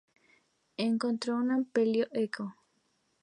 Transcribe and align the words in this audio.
Encontró 0.77 1.35
un 1.37 1.51
amplio 1.51 2.07
eco. 2.11 2.55